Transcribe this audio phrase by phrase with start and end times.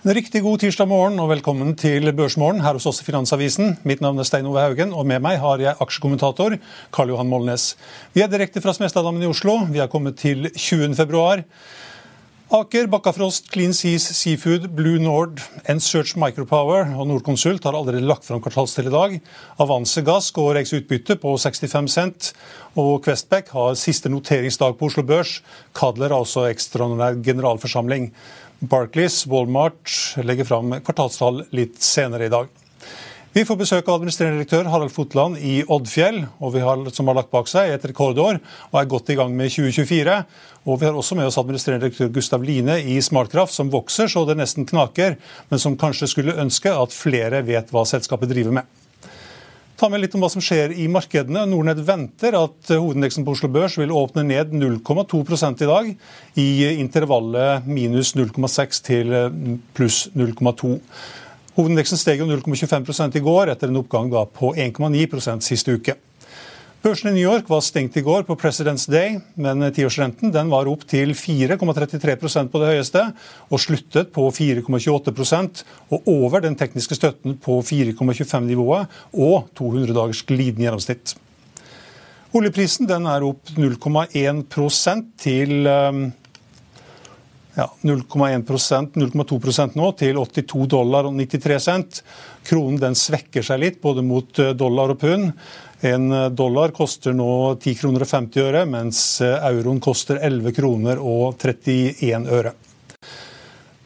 [0.00, 3.74] En riktig god tirsdag morgen og velkommen til Børsmorgen her hos oss i Finansavisen.
[3.84, 6.56] Mitt navn er Stein Ove Haugen, og med meg har jeg aksjekommentator
[6.88, 7.74] Karl Johan Molnes.
[8.16, 9.58] Vi er direkte fra Smestadammen i Oslo.
[9.68, 10.96] Vi er kommet til 20.
[10.96, 11.44] februar.
[12.50, 15.38] Aker, Bakkafrost, Clean Seas, Seafood, Blue Nord,
[15.70, 19.20] Ensearch Micropower og Norconsult har allerede lagt fram kvartalstall i dag.
[19.62, 22.32] Avanse Gass går eks utbytte på 65 cent.
[22.74, 25.42] Og Questback har siste noteringsdag på Oslo Børs.
[25.78, 28.08] Kadler har også ekstraordinær generalforsamling.
[28.60, 29.88] Barclays, Walmart
[30.20, 32.48] legger fram kvartalstall litt senere i dag.
[33.32, 37.48] Vi får besøk av administrerende direktør Harald Fotland i Oddfjell, har, som har lagt bak
[37.48, 40.16] seg et rekordår og er godt i gang med 2024.
[40.66, 44.26] Og Vi har også med oss administrerende direktør Gustav Line i Smartkraft, som vokser så
[44.28, 45.16] det nesten knaker,
[45.48, 48.79] men som kanskje skulle ønske at flere vet hva selskapet driver med.
[49.80, 51.46] Ta med litt om hva som skjer i markedene.
[51.48, 55.88] Nordnett venter at hovedindeksen på Oslo Børs vil åpne ned 0,2 i dag,
[56.36, 59.14] i intervallet minus 0,6 til
[59.72, 60.74] pluss 0,2.
[61.56, 65.96] Hovedindeksen steg 0,25 i går, etter en oppgang på 1,9% siste uke.
[66.80, 70.86] Børsen i New York var stengt i går på President's Day, men tiårsrenten var opp
[70.88, 73.02] til 4,33% på det høyeste,
[73.52, 75.60] og sluttet på 4,28%
[75.92, 81.14] og over den tekniske støtten på 4,25-nivået og 200 dagers glidende gjennomsnitt.
[82.32, 85.56] Oljeprisen er opp 0,1 til
[87.60, 92.04] ja, 0,1% 0,2% nå, til 82 dollar og 93 cent.
[92.48, 95.34] Kronen svekker seg litt, både mot dollar og pund.
[95.80, 101.38] En dollar koster nå 10 kroner og 50 øre, mens euroen koster 11 kroner og
[101.40, 102.52] 31 øre.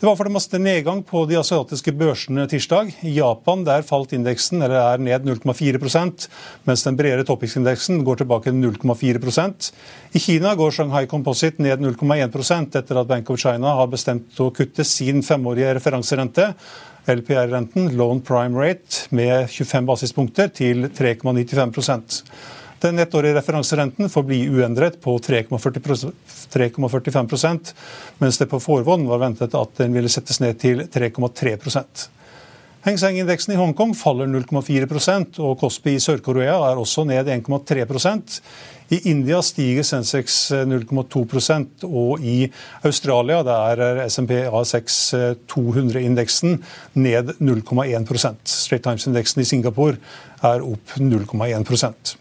[0.05, 2.91] Det var for det meste nedgang på de asiatiske børsene tirsdag.
[3.09, 6.27] I Japan der falt indeksen, eller er ned 0,4%
[6.69, 9.71] mens den bredere topicsindeksen går tilbake 0,4%
[10.12, 14.50] I Kina går Shanghai Composite ned 0,1% etter at Bank of China har bestemt å
[14.53, 16.50] kutte sin femårige referanserente.
[17.07, 22.23] LPR-renten, loan prime rate, med 25 basispunkter til 3,95%
[22.85, 27.73] Den ettårige referanserenten får bli uendret på 3,45
[28.19, 31.57] mens det på forhånd var ventet at den ville settes ned til 3,3
[32.84, 38.34] Heng Seng-indeksen i Hongkong faller 0,4% og Kospi i Sør-Korea er også ned 1,3%
[38.93, 42.50] I India stiger Sensex 0,2% og i
[42.84, 44.99] Australia der er SMP A6
[45.49, 46.59] 200-indeksen
[47.00, 49.97] ned 0,1 Straight Times-indeksen i Singapore
[50.44, 52.15] er opp 0,1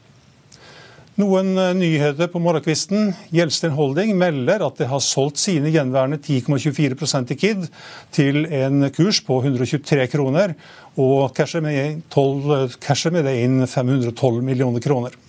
[1.20, 3.12] noen eh, nyheter på morgenkvisten.
[3.34, 7.68] Gjelsten Holding melder at det har solgt sine gjenværende 10,24% i KID
[8.16, 10.56] til en kurs på 123 kroner,
[10.98, 15.20] og casher med, 12, casher med det inn 512 millioner kroner.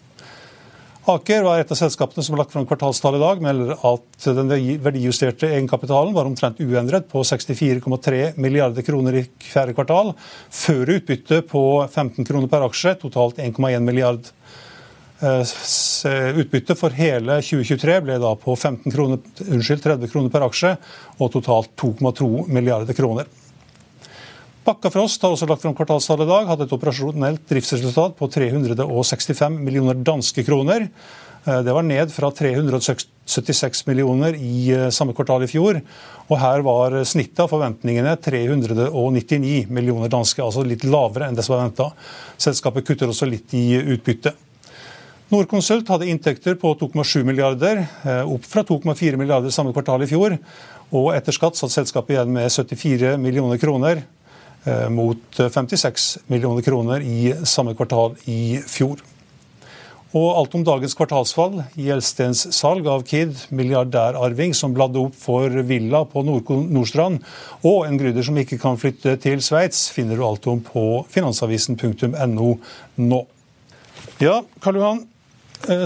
[1.04, 4.48] Aker var et av selskapene som har lagt fram kvartalstall i dag, melder at den
[4.80, 10.14] verdijusterte egenkapitalen var omtrent uendret på 64,3 milliarder kroner i fjerde kvartal,
[10.48, 14.40] før utbytte på 15 kroner per aksje, totalt 1,1 milliard kroner.
[15.22, 20.74] Eh, utbyttet for hele 2023 ble da på 15 kroner, unnskyld, 30 kroner per aksje
[21.20, 23.30] og totalt 2,2 milliarder kroner.
[24.64, 30.00] Bakkafrost har også lagt fram kvartalstall i dag, hadde et operasjonelt driftsresultat på 365 millioner
[30.02, 30.88] danske kroner.
[31.44, 35.78] Eh, det var ned fra 376 millioner i eh, samme kvartal i fjor.
[36.26, 41.54] Og her var snittet av forventningene 399 millioner danske, altså litt lavere enn det som
[41.54, 41.92] var venta.
[42.40, 44.34] Selskapet kutter også litt i utbytte.
[45.34, 50.36] Norconsult hadde inntekter på 2,7 milliarder, eh, opp fra 2,4 milliarder samme kvartal i fjor.
[50.94, 54.04] Og etter skatt satt selskapet igjen med 74 millioner kroner.
[54.88, 59.02] mot 56 millioner kroner i samme kvartal i fjor.
[60.14, 66.04] Og alt om dagens kvartalsfall, Gjelstens salg av Kid, milliardærarving som bladde opp for villa
[66.06, 67.20] på Nordstrand,
[67.60, 72.52] og en gryder som ikke kan flytte til Sveits, finner du alt om på finansavisen.no
[72.96, 73.24] nå.
[74.22, 75.13] Ja, Karl Johan, Eh,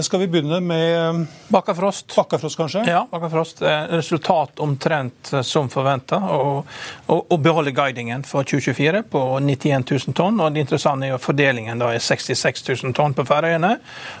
[0.03, 2.15] skal vi begynne med eh, Bakkafrost.
[2.15, 2.83] Bakkafrost, kanskje?
[2.87, 3.61] Ja, Bakkafrost.
[3.89, 6.17] Resultat omtrent eh, som forventa.
[6.35, 6.67] Og,
[7.05, 10.39] og, og, beholde guidingen for 2024 på 91 000 tonn.
[10.39, 13.75] og Det interessante er jo fordelingen da er 66 000 tonn på Færøyene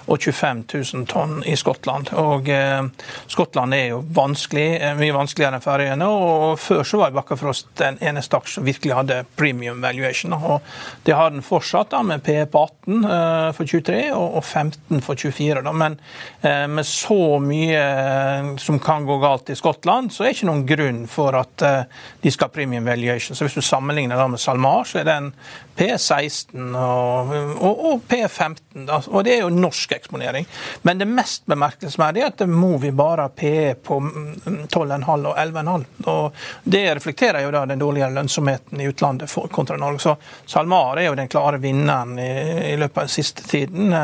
[0.07, 2.13] og 25 000 tonn i Skottland.
[2.19, 2.83] Og eh,
[3.27, 4.67] Skottland er jo vanskelig,
[4.99, 6.07] mye vanskeligere enn Færøyene.
[6.07, 10.33] og Før så var Bakkafrost den eneste aksjen som virkelig hadde premium valuation.
[10.33, 10.61] og
[11.03, 15.03] Det har den fortsatt da med PE på 18 eh, for 23 og, og 15
[15.05, 15.61] for 24 fire.
[15.61, 15.73] Da.
[15.73, 15.99] Men
[16.41, 20.49] eh, med så mye eh, som kan gå galt i Skottland, så er det ikke
[20.49, 21.81] noen grunn for at eh,
[22.21, 23.35] de skal ha premium valuation.
[23.35, 25.31] Så hvis du sammenligner det med SalMar, så er den
[25.79, 28.85] P16 og, og, og P15.
[28.85, 28.99] Da.
[29.07, 30.47] Og det er jo norsk eksponering.
[30.81, 35.85] Men det mest bemerkelsesverdige er at Movi bare har PE på 12,5 og 11,5.
[36.11, 40.03] Og det reflekterer jo da den dårligere lønnsomheten i utlandet kontra Norge.
[40.03, 42.29] Så SalMar er jo den klare vinneren i,
[42.73, 43.95] i løpet av den siste tiden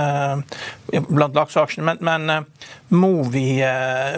[1.07, 1.85] blant lakseaksjene.
[1.85, 2.45] Men, men
[2.95, 3.59] Movi,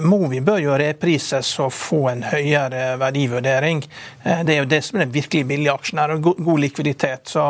[0.03, 3.83] Movi, bør jo reprises og få en høyere verdivurdering.
[4.23, 7.31] Det er jo det som er den virkelig billige aksjen her, og god likviditet.
[7.33, 7.45] Så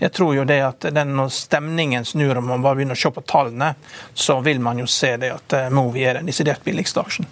[0.00, 3.12] jeg tror jo det at den, når stemningen snur og man bare begynner å se
[3.14, 3.74] på tallene,
[4.14, 7.28] så vil man jo se det at eh, Movi er den desidert billigste aksjen.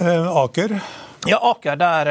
[0.00, 0.78] Eh, Aker?
[1.26, 2.10] Ja, Aker der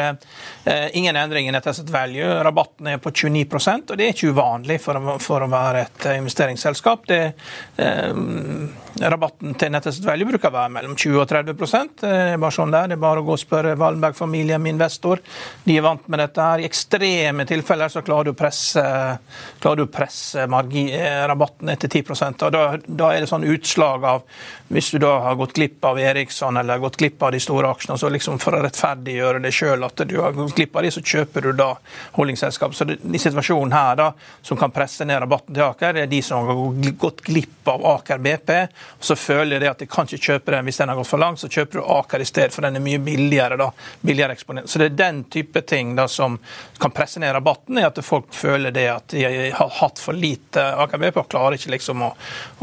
[0.65, 2.43] eh, ingen endring i nettasset value.
[2.43, 6.07] Rabatten er på 29% og det er ikke uvanlig for å, for å være et
[6.09, 7.05] eh, investeringsselskap.
[7.09, 7.21] Det,
[7.77, 8.09] eh,
[8.93, 11.55] Rabatten til nettest Value bruker å være mellom 20 og 30
[11.97, 12.91] Det er bare sånn der.
[12.91, 15.21] Det er bare å gå og spørre Wallenberg-familien min investor.
[15.63, 16.41] De er vant med dette.
[16.41, 16.61] her.
[16.61, 18.83] I ekstreme tilfeller så klarer du å presse,
[19.63, 24.05] klarer du å presse eh, rabatten til 10% og da, da, er det sånn utslag
[24.05, 24.21] av
[24.73, 27.97] Hvis du da har gått glipp av Eriksson eller gått glipp av de store aksjene,
[27.97, 31.03] så liksom for å rettferdiggjøre det sjøl at du har gått glipp av de, så
[31.03, 31.67] kjøper du da
[32.15, 32.73] holdingselskap.
[32.73, 34.07] Så det, i situasjonen her da,
[34.41, 37.85] som kan presse ned rabatten til Aker, det er de som har gått glipp av
[37.93, 38.49] Aker BP
[38.99, 41.41] så føler de at de kan ikke kjøpe den hvis den har gått for langt,
[41.41, 43.57] så kjøper du Aker i stedet, for den er mye billigere.
[43.59, 43.69] da,
[44.01, 44.69] billigere eksponent.
[44.69, 46.37] Så det er den type ting da som
[46.79, 50.63] kan presse ned rabatten, er at folk føler det at de har hatt for lite
[50.83, 52.11] Aker BP og klarer ikke liksom å,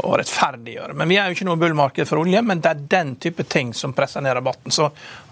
[0.05, 0.97] å rettferdiggjøre.
[0.97, 3.73] Men vi er jo ikke noe bullmarked for olje, men det er den type ting
[3.77, 4.73] som presser ned rabatten.
[4.73, 4.89] Så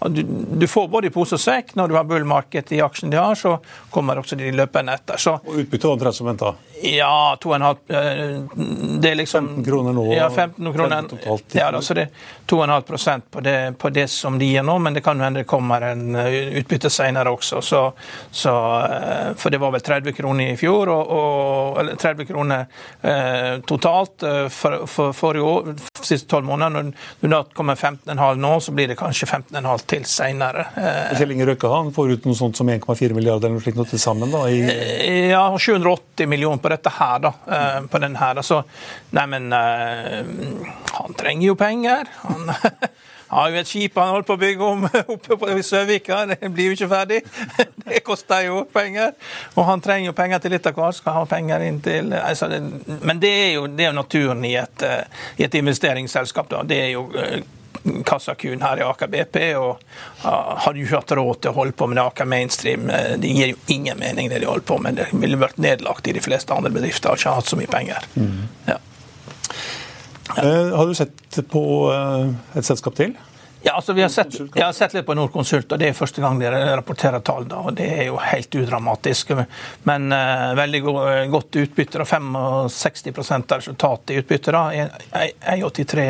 [0.08, 1.74] du, du får både i pose og sekk.
[1.78, 3.58] Når du har bullmarked i aksjen de har, så
[3.90, 5.20] kommer også de løpende etter.
[5.20, 6.54] Så, og utbyttet omtrent som venta?
[6.82, 10.06] Ja, 2,5 eh, Det er liksom 15 kroner nå?
[10.14, 10.79] Ja, 15 kroner.
[11.82, 12.08] Så det er
[12.50, 15.48] 2,5% på, det, på det som de gir nå, men det kan jo hende det
[15.50, 17.60] kommer en eh, utbytte senere også.
[17.62, 17.82] Så,
[18.30, 18.54] så,
[18.86, 22.66] eh, for det var vel 30 kroner i fjor, og, og, eller 30 kroner
[23.02, 26.90] eh, totalt for, for forrige år, siste tolv måneder.
[26.90, 30.66] Når du da kommer 15,5 nå, så blir det kanskje 15,5 til senere.
[31.18, 34.02] Kjell Inge Røkke han får ut noe sånt som 1,4 milliarder eller noe slikt til
[34.02, 34.30] sammen?
[34.30, 34.44] da?
[34.50, 35.30] I...
[35.30, 37.32] Ja, 780 millioner på dette her, da.
[37.46, 38.42] Eh, på den her.
[38.42, 38.62] Så
[39.16, 39.52] nei, men
[40.96, 42.10] Han trenger jo penger.
[42.22, 42.52] Han
[43.34, 46.22] har jo et skip han holder på å bygge om oppe på Søvika.
[46.32, 47.20] Det blir jo ikke ferdig.
[47.90, 49.14] Det koster jo penger.
[49.56, 50.98] Og han trenger jo penger til litt av hvert.
[50.98, 52.50] Skal ha penger inn til altså,
[53.02, 56.50] Men det er, jo, det er naturen i et, eh, i et investeringsselskap.
[56.52, 56.62] Da.
[56.66, 57.08] Det er jo
[58.04, 59.36] kassakuen her i Aker BP.
[59.56, 59.80] og
[60.22, 62.88] Hadde jo ikke hatt råd til å holde på med det Aker Mainstream.
[62.90, 65.00] Uh, det gir jo ingen mening, det de holder på med.
[65.00, 67.12] Det ville vært nedlagt i de fleste andre bedrifter.
[67.12, 68.08] Har ikke hatt så mye penger.
[68.14, 68.46] Mm.
[68.68, 68.78] Ja.
[70.38, 73.16] Uh, har du sett på uh, et selskap til?
[73.62, 76.22] Ja, altså vi har sett, Jeg har sett litt på Nordkonsult, og det er første
[76.22, 77.44] gang dere rapporterer tall.
[77.48, 79.34] da, og Det er jo helt udramatisk.
[79.84, 80.94] Men uh, veldig go
[81.28, 82.04] godt utbytte.
[82.04, 83.18] 65
[83.52, 84.52] av resultatet i utbytte.
[84.52, 86.06] 1,83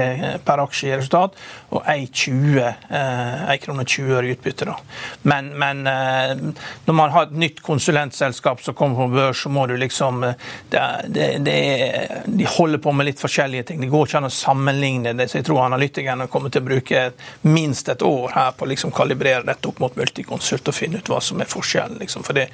[0.46, 1.34] per aksje i resultat,
[1.74, 2.60] og 1,20
[2.92, 4.70] uh, krone 20 øre i utbytte.
[4.70, 4.78] da.
[5.22, 6.54] Men, men uh,
[6.86, 10.86] når man har et nytt konsulentselskap som kommer på børs, så må du liksom det,
[11.08, 13.82] det, det er, De holder på med litt forskjellige ting.
[13.82, 15.26] Det går ikke an å sammenligne det.
[15.32, 17.04] så jeg tror analytikerne kommer til å bruke
[17.42, 21.08] minst et år her på å liksom kalibrere dette opp mot Multiconsult og finne ut
[21.08, 21.98] hva som er forskjellen.
[22.02, 22.24] Liksom.
[22.26, 22.50] For det,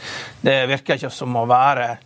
[0.46, 1.96] det, virker ikke som å være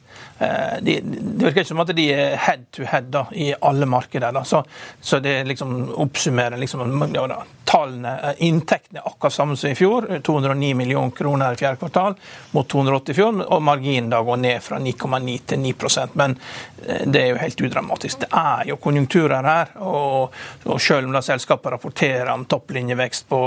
[0.80, 4.32] de, det virker ikke som at de er head to head da, i alle markeder.
[4.32, 4.44] Da.
[4.44, 4.62] Så,
[5.00, 9.74] så det liksom oppsummerer liksom, ja, da, tallene, eh, inntektene er akkurat samme som i
[9.78, 10.08] fjor.
[10.24, 12.16] 209 millioner kroner i fjerde kvartal
[12.50, 13.42] mot 280 i fjor.
[13.46, 16.36] Og marginen da går ned fra 9,9 til 9% Men
[17.04, 18.20] det er jo helt udramatisk.
[18.24, 19.74] Det er jo konjunkturer her.
[19.84, 20.34] Og,
[20.64, 23.40] og selv om da selskapet rapporterer om topplinjevekst på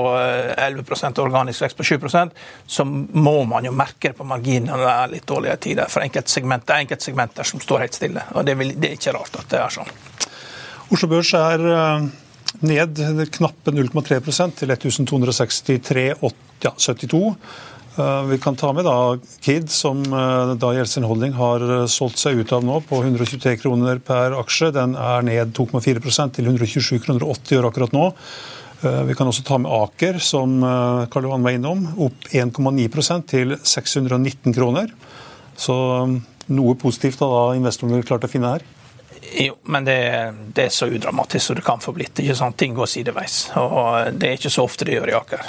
[0.58, 2.30] 11% organisk vekst på 7%
[2.66, 5.92] så må man jo merke det på marginene når det er litt dårligere tider.
[5.92, 6.06] For
[6.64, 8.22] enkeltsegmenter, det er enkeltsegmenter som står helt stille.
[8.34, 9.90] og det, vil, det er ikke rart at det er sånn.
[10.94, 12.02] Oslo Børs er eh,
[12.68, 13.00] ned
[13.34, 17.22] knappe 0,3 til 1263,72.
[17.94, 22.40] Eh, vi kan ta med da Kid, som eh, da Jeltsin Holding har solgt seg
[22.42, 24.72] ut av nå, på 123 kroner per aksje.
[24.76, 28.06] Den er ned 2,4% til 127 kroner 80 øre akkurat nå.
[28.84, 30.60] Vi kan også ta med Aker, som
[31.08, 34.92] Karl Johan var innom, opp 1,9% til 619 kroner.
[35.56, 35.72] Så
[36.52, 38.66] noe positivt har da investorene klart å finne her?
[39.40, 39.98] Jo, men det,
[40.54, 42.20] det, er så udramatisk som det kan få blitt.
[42.20, 42.58] ikke sant?
[42.60, 43.48] Ting går sideveis.
[43.58, 45.48] og Det er ikke så ofte det gjør i Aker.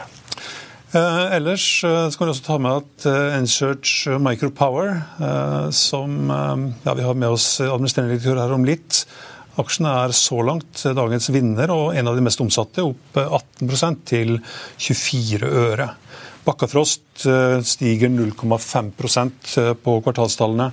[0.94, 6.66] Eh, ellers eh, skal vi også ta med at eh, Ensearch Micropower, eh, som eh,
[6.86, 9.02] ja, vi har med oss administrerende direktør her om litt,
[9.54, 14.40] Aksjene er så langt dagens vinner og en av de mest omsatte, opp 18% til
[14.82, 15.92] 24 øre.
[16.44, 18.90] Bakkafrost eh, stiger 0,5
[19.58, 20.66] eh, på kvartalstallene.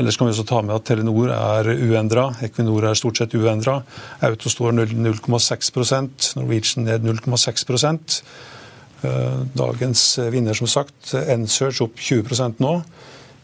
[0.00, 3.78] Ellers kan vi også ta med at Telenor er uendra, Equinor er stort sett uendra.
[4.26, 8.22] Autostore 0,6% Norwegian ned 0,6
[9.06, 10.02] eh, Dagens
[10.34, 12.76] vinner, som sagt, Ensearch opp 20% nå.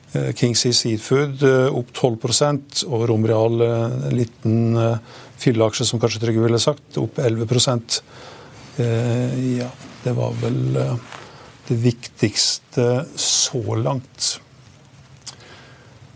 [0.08, 1.42] Kingsea Seafood
[1.76, 4.78] opp 12 og Romreal, en liten
[5.37, 7.99] fylleaksje som kanskje Trygve ville sagt, opp 11%
[8.80, 9.68] Ja,
[10.06, 10.78] det var vel
[11.68, 14.38] det viktigste så langt.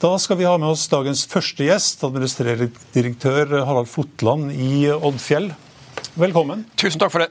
[0.03, 5.53] Da skal vi ha med oss dagens første gjest, administrerende direktør Harald Fotland i Oddfjell.
[6.19, 6.65] Velkommen.
[6.81, 7.31] Tusen takk for det.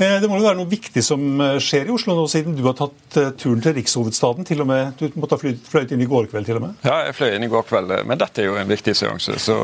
[0.00, 2.62] Eh, det må jo være noe viktig som eh, skjer i Oslo nå, siden du
[2.64, 4.46] har tatt eh, turen til rikshovedstaden.
[4.48, 6.78] til og med, Du måtte ha fløyet inn i går kveld, til og med?
[6.86, 9.36] Ja, jeg fløy inn i går kveld, men dette er jo en viktig seanse.
[9.42, 9.58] Så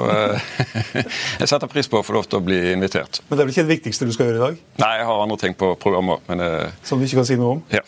[1.41, 3.23] jeg setter pris på å få lov til å bli invitert.
[3.31, 4.61] Men det er vel ikke det viktigste du skal gjøre i dag?
[4.85, 6.29] Nei, jeg har andre ting på programmet.
[6.29, 6.45] Men,
[6.85, 7.65] som du ikke kan si noe om?
[7.73, 7.85] Ja.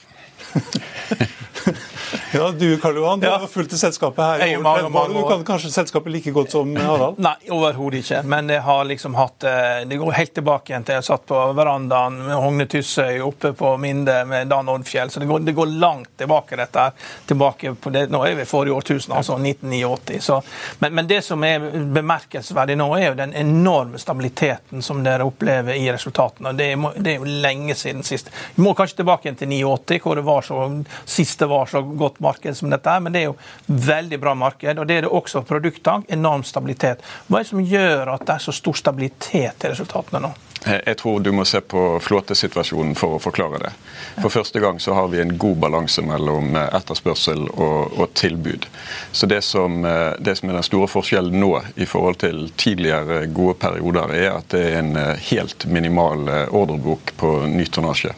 [2.32, 3.38] Ja, Du Karl Johan, du ja.
[3.38, 5.08] har fulgt selskapet her i år.
[5.14, 7.18] Du kan kanskje selskapet like godt som Harald?
[7.18, 8.22] Nei, overhodet ikke.
[8.28, 11.38] Men jeg har liksom hatt eh, Det går helt tilbake igjen til jeg satt på
[11.56, 15.10] verandaen med Hogne Tyssøy oppe på Minde med Dan Oddfjell.
[15.10, 16.92] Så det går, det går, langt tilbake, dette her.
[17.26, 20.20] Tilbake på det, nå er vi forrige årtusen, altså 1989.
[20.24, 20.40] Så,
[20.78, 25.76] men, men, det som er bemerkelsesverdig nå, er jo den enorme stabiliteten som dere opplever
[25.76, 26.54] i resultatene.
[26.58, 28.32] Det er, det er jo lenge siden sist.
[28.54, 30.64] Vi må kanskje tilbake igjen til 89, hvor det var så,
[31.04, 33.36] sist det var så godt marked som dette, men det er jo
[33.66, 34.78] veldig bra marked.
[34.78, 36.06] og Det er det også produktene.
[36.08, 37.04] Enorm stabilitet.
[37.26, 40.34] Hva er det som gjør at det er så stor stabilitet i resultatene nå?
[40.66, 43.70] Jeg tror du må se på flåtesituasjonen for å forklare det.
[44.18, 48.66] For første gang så har vi en god balanse mellom eh, etterspørsel og, og tilbud.
[49.12, 53.24] Så det som, eh, det som, er den store forskjellen nå i forhold til tidligere
[53.26, 58.16] gode perioder, er at det er en eh, helt minimal ordrebok på ny tonnasje.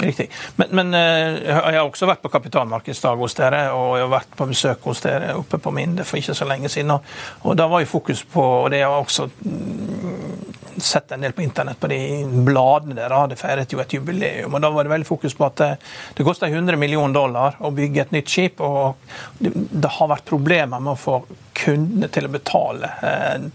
[0.00, 0.30] Riktig.
[0.56, 4.36] Men, men, eh, jeg har også vært på kapitalmarkedsdag hos dere, og jeg har vært
[4.38, 6.94] på besøk hos dere oppe på Minde for ikke så lenge siden.
[6.94, 7.10] Og,
[7.44, 11.36] og da var jo fokus på, og det har jeg også mm, sett en del
[11.36, 12.00] på internett, på de
[12.46, 14.54] bladene dere hadde feiret jo et jubileum.
[14.54, 15.70] og Da var det veldig fokus på at det,
[16.16, 18.60] det kosta 100 millioner dollar å bygge et nytt skip.
[18.64, 18.96] og
[19.38, 21.20] det, det har vært problemer med å få
[21.60, 23.50] kundene til å betale eh,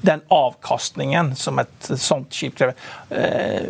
[0.00, 2.74] den avkastningen som et sånt skip krever.
[3.10, 3.66] Eh,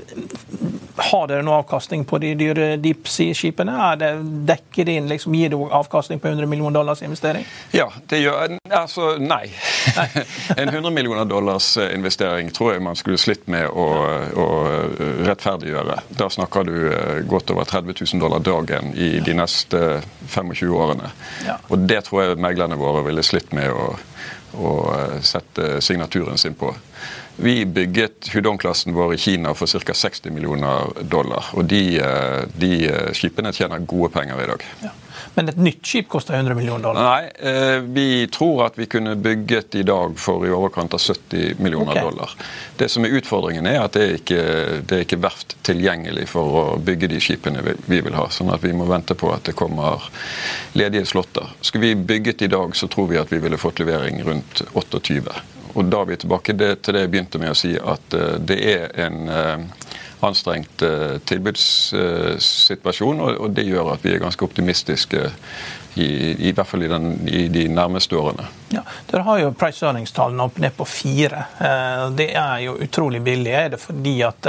[0.97, 3.77] har dere noe avkastning på de dyre deep-sea-skipene?
[4.49, 7.47] Dekker det inn, liksom, Gir det avkastning på 100 millioner dollars investering?
[7.71, 9.53] Ja, det gjør Altså, nei.
[9.97, 10.25] nei.
[10.57, 13.87] en 100 millioner dollars eh, investering tror jeg man skulle slitt med å,
[14.37, 14.49] å
[15.29, 16.01] rettferdiggjøre.
[16.19, 21.13] Da snakker du eh, godt over 30 000 dollar dagen i de neste 25 årene.
[21.47, 21.59] Ja.
[21.69, 23.95] Og det tror jeg meglerne våre ville slitt med å
[24.57, 26.75] å eh, sette signaturen sin på.
[27.41, 29.95] Vi bygget Hudong-klassen vår i Kina for ca.
[29.95, 31.53] 60 millioner dollar.
[31.55, 34.65] Og de, eh, de eh, skipene tjener gode penger i dag.
[34.83, 34.95] Ja.
[35.35, 37.09] Men et nytt skip koster 100 millioner dollar?
[37.09, 41.59] Nei, eh, vi tror at vi kunne bygget i dag for i overkant av 70
[41.59, 42.03] millioner okay.
[42.05, 42.35] dollar.
[42.77, 44.43] Det som er utfordringen, er at det er ikke
[44.89, 48.29] det er ikke verft tilgjengelig for å bygge de skipene vi vil ha.
[48.33, 50.09] Sånn at vi må vente på at det kommer
[50.79, 51.55] ledige slåtter.
[51.61, 55.41] Skulle vi bygget i dag, så tror vi at vi ville fått levering rundt 28.
[55.75, 58.59] Og da er vi tilbake til det jeg begynte med å si, at eh, det
[58.73, 59.67] er en eh,
[60.27, 65.31] anstrengt uh, tilbudssituasjon, og, det gjør at vi er ganske optimistiske
[65.99, 66.09] i,
[66.49, 68.45] i hvert fall i, den, i, de nærmeste årene.
[68.71, 71.41] Ja, Dere har jo price earnings-tallene opp ned på fire.
[72.15, 73.53] Det er jo utrolig billig.
[73.59, 74.47] Er det fordi at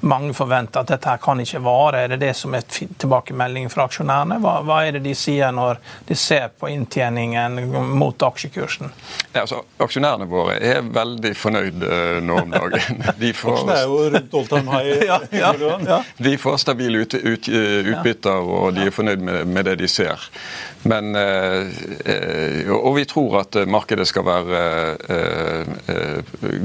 [0.00, 2.04] mange forventer at dette her kan ikke vare.
[2.04, 4.38] Er det det som er tilbakemeldingen fra aksjonærene?
[4.42, 7.60] Hva, hva, er det de sier når de ser på inntjeningen
[7.94, 8.92] mot aksjekursen?
[9.32, 13.02] Ja, altså, aksjonærene våre er veldig fornøyd uh, nå om dagen.
[13.24, 15.04] De får, er jo rundt all time high.
[15.10, 15.52] ja, ja,
[15.86, 15.98] ja.
[16.18, 20.28] De får stabile ut, ut, utbytter, og de er fornøyd med, med det de ser.
[20.90, 24.62] Men, uh, og vi tror at markedet skal være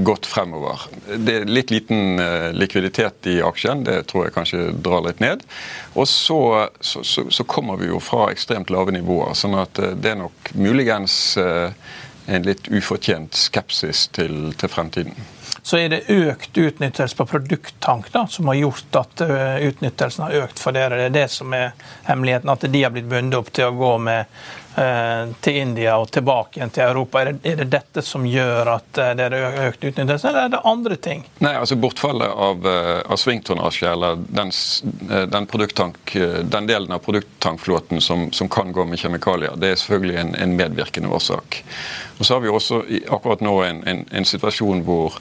[0.03, 0.88] godt fremover.
[1.15, 2.19] Det er litt liten
[2.55, 3.85] likviditet i aksjen.
[3.88, 5.43] Det tror jeg kanskje drar litt ned.
[5.93, 9.33] Og så, så, så, kommer vi jo fra ekstremt lave nivåer.
[9.38, 11.73] sånn at eh, det er nok muligens eh,
[12.29, 15.15] en litt ufortjent skepsis til, til fremtiden.
[15.69, 20.38] Så er det økt utnyttelse på produkttank da, som har gjort at eh, utnyttelsen har
[20.47, 20.97] økt for dere.
[20.97, 21.75] Det er det som er
[22.07, 24.25] hemmeligheten, at de har blitt bundet opp til å gå med
[24.79, 27.19] Eh, til India og tilbake igjen til Europa.
[27.21, 30.53] Er det, er det dette som gjør at eh, det er økt utnyttelse, eller er
[30.53, 31.25] det andre ting?
[31.43, 34.53] Nei, altså Bortfallet av, av svingtonnasje, eller den,
[35.33, 35.49] den,
[36.53, 40.55] den, delen av produkttankflåten som, som, kan gå med kjemikalier, det er selvfølgelig en, en
[40.61, 41.63] medvirkende årsak.
[42.19, 45.15] Og så har vi også akkurat nå en, en, en situasjon hvor,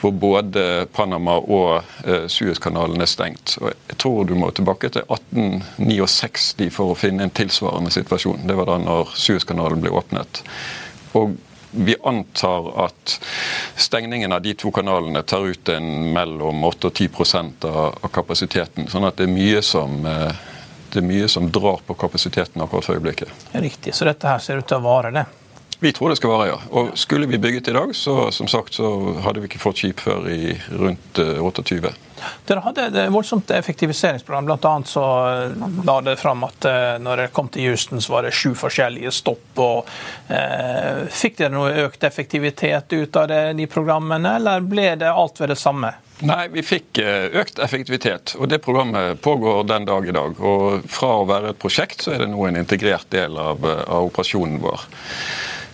[0.00, 1.70] hvor, både Panama og
[2.04, 3.56] eh, Suezkanalen er stengt.
[3.62, 8.44] Og jeg tror du må tilbake til 1869 for å finne en tilsvarende situasjon.
[8.44, 10.42] Det var da når Suezkanalen ble åpnet.
[11.16, 11.36] Og
[11.74, 13.20] vi antar at
[13.80, 18.86] stengningen av de to kanalene tar ut en mellom 8 og 10% av, av kapasiteten.
[18.92, 20.28] Sånn at det er mye som uh,
[20.94, 23.32] det er mye som drar på kapasiteten akkurat for øyeblikket.
[23.52, 25.24] Riktig, Så dette her ser ut til å vare, det?
[25.84, 26.56] Vi tror det skal være, ja.
[26.80, 28.88] Og skulle vi bygget i dag, så som sagt, så
[29.20, 31.76] hadde vi ikke fått skip før i rundt 28.
[31.76, 31.98] Eh,
[32.48, 34.46] Dere hadde et voldsomt effektiviseringsprogram.
[34.48, 38.14] Blant annet så eh, la det fram at eh, når dere kom til Houston, så
[38.14, 39.60] var det sju forskjellige stopp.
[39.60, 39.90] og
[40.32, 45.40] eh, Fikk dere noe økt effektivitet ut av det, de programmene, eller ble det alt
[45.40, 45.92] ved det samme?
[46.24, 47.00] Nei, vi fikk
[47.42, 50.38] økt effektivitet, og det programmet pågår den dag i dag.
[50.38, 54.06] Og fra å være et prosjekt, så er det nå en integrert del av, av
[54.06, 54.86] operasjonen vår.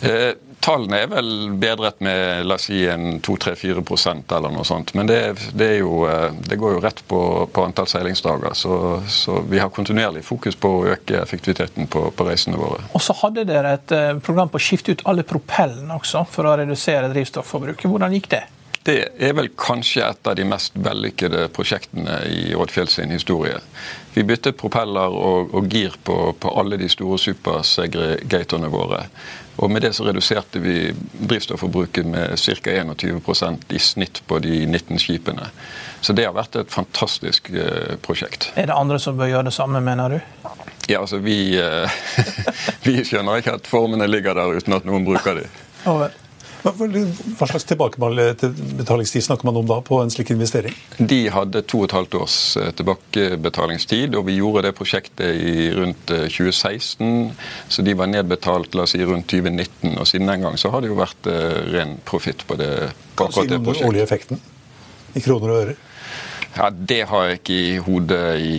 [0.01, 1.31] Eh, tallene er vel
[1.61, 4.93] bedret med la oss si en 2-3-4% eller noe sånt.
[4.97, 5.21] Men det,
[5.57, 7.21] det, jo, eh, det, går jo rett på,
[7.53, 8.55] på antall seilingsdager.
[8.57, 8.75] Så,
[9.09, 12.85] så, vi har kontinuerlig fokus på å øke effektiviteten på, på reisene våre.
[12.97, 16.49] Og så hadde dere et eh, program på å skifte ut alle propellene også, for
[16.49, 17.89] å redusere drivstofforbruket.
[17.91, 18.45] Hvordan gikk det?
[18.83, 23.59] Det er vel kanskje et av de mest vellykkede prosjektene i Oddfjell sin historie.
[24.15, 29.03] Vi byttet propeller og, og gir på, på, alle de store supersegregatorene våre.
[29.61, 32.73] Og Med det så reduserte vi drivstofforbruket med ca.
[32.95, 35.51] 21% i snitt på de 19 skipene.
[36.01, 38.49] Så det har vært et fantastisk uh, prosjekt.
[38.57, 40.49] Er det andre som bør gjøre det samme, mener du?
[40.89, 42.01] Ja, altså vi, uh,
[42.89, 45.61] vi skjønner ikke at formene ligger der uten at noen bruker dem.
[46.63, 50.75] Hva slags tilbakebetalingstid snakker man om da på en slik investering?
[50.99, 55.71] De hadde to og et halvt års eh, tilbakebetalingstid, og vi gjorde det prosjektet i
[55.77, 57.07] rundt 2016.
[57.07, 60.73] Eh, så de var nedbetalt la oss si, rundt 2019, og siden den gang så
[60.75, 62.73] har det jo vært uh, ren profitt på det.
[63.17, 64.43] På kan du si noe om den årlige effekten
[65.17, 65.77] i kroner og øre?
[66.57, 68.55] Ja, Det har jeg ikke i hodet i,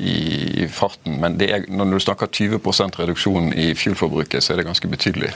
[0.00, 0.16] i,
[0.64, 1.20] i farten.
[1.20, 5.34] Men er, når du snakker 20% reduksjon i fuelforbruket, så er det ganske betydelig.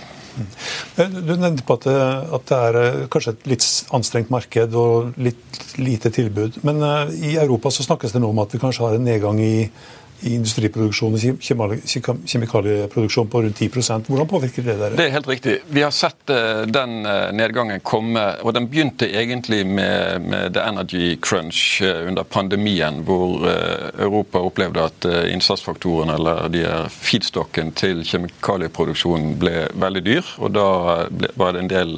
[0.97, 1.97] Du nevnte på at det,
[2.37, 3.66] at det, er eh, kanskje et litt
[3.97, 6.61] anstrengt marked og litt lite tilbud.
[6.66, 9.40] Men eh, i Europa så snakkes det nå om at vi kanskje har en nedgang
[9.43, 9.55] i
[10.21, 11.77] i industriproduksjon og
[12.29, 14.97] kjemikalieproduksjon på rundt 10% Hvordan påvirker det dere?
[14.99, 15.57] Det er helt riktig.
[15.73, 18.23] Vi har sett uh, den uh, nedgangen komme.
[18.45, 23.47] og Den begynte egentlig med, med the energy crunch uh, under pandemien, hvor
[23.99, 30.33] Europa opplevde at innsatsfaktorene, eller de feedstocken til kjemikalieproduksjonen, ble veldig dyr.
[30.39, 30.67] og Da
[31.11, 31.95] ble, var det en del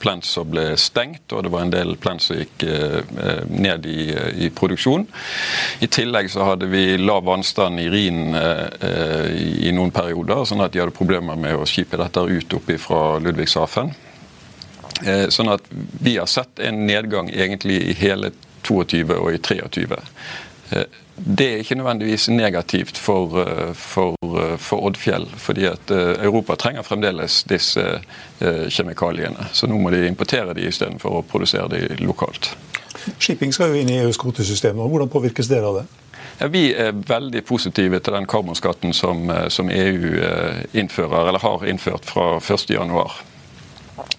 [0.00, 2.64] plants som ble stengt, og det var en del plants som gikk
[3.50, 4.08] ned i,
[4.46, 5.06] i produksjon.
[5.84, 10.74] I tillegg så hadde vi lav vannstand i Rhinen eh, i noen perioder, sånn at
[10.74, 13.92] de hadde problemer med å skipe dette ut opp fra Ludvigshafen.
[15.04, 15.66] Eh, sånn at
[16.02, 18.32] vi har sett en nedgang egentlig i hele
[18.64, 20.00] 22 og i 23.
[20.74, 23.36] Eh, det er ikke nødvendigvis negativt for,
[23.78, 24.16] for,
[24.58, 27.84] for Oddfjell, fordi at Europa trenger fremdeles disse
[28.42, 29.46] kjemikaliene.
[29.54, 32.50] Så nå må de importere de istedenfor å produsere de lokalt.
[33.18, 34.82] Shipping skal jo inn i EUs kvotesystem.
[34.82, 35.86] Hvordan påvirkes dere av det?
[36.38, 41.38] Ja, vi er veldig positive til den karbonskatten som, eh, som EU eh, innfører, eller
[41.38, 43.10] har innført fra 1.1.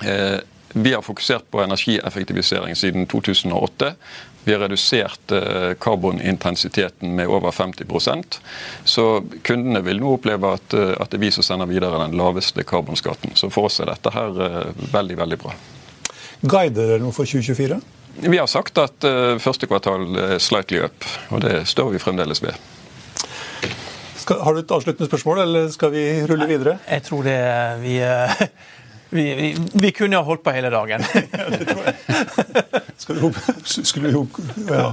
[0.04, 0.40] Eh,
[0.78, 3.94] Vi har fokusert på energieffektivisering siden 2008.
[4.44, 5.32] Vi har redusert
[5.80, 8.40] karbonintensiteten med over 50%
[8.84, 12.64] Så kundene vil nå oppleve at, at det er vi som sender videre den laveste
[12.64, 13.32] karbonskatten.
[13.36, 14.36] Så for oss er dette her
[14.92, 15.56] veldig, veldig bra.
[16.44, 17.80] Guider dere noe for 2024?
[18.24, 22.42] Vi har sagt at uh, første kvartal er slightly up, og det står vi fremdeles
[22.44, 22.56] ved.
[24.16, 26.80] Skal, har du et avsluttende spørsmål, eller skal vi rulle videre?
[26.90, 27.38] Jeg tror det
[27.84, 28.00] vi
[29.16, 31.04] vi, vi, vi, kunne ha holdt på hele dagen.
[31.40, 31.96] ja, det tror jeg.
[32.98, 34.16] Skulle vi
[34.68, 34.90] ja,